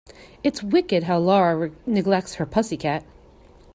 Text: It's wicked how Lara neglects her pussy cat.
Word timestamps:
It's 0.43 0.63
wicked 0.63 1.03
how 1.03 1.19
Lara 1.19 1.69
neglects 1.85 2.33
her 2.37 2.45
pussy 2.47 2.75
cat. 2.75 3.05